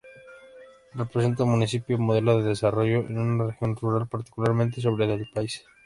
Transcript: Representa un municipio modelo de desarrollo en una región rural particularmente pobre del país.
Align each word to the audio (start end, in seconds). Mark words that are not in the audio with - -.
Representa 0.95 1.43
un 1.43 1.51
municipio 1.51 1.95
modelo 1.99 2.39
de 2.39 2.49
desarrollo 2.49 3.01
en 3.05 3.19
una 3.19 3.45
región 3.51 3.75
rural 3.75 4.07
particularmente 4.07 4.81
pobre 4.81 5.05
del 5.05 5.29
país. 5.29 5.63